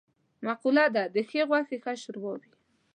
مقوله 0.45 0.85
ده: 0.95 1.03
د 1.13 1.15
ښې 1.29 1.41
غوښې 1.49 1.77
ښه 1.83 1.93
شوروا 2.01 2.33
وي. 2.41 2.51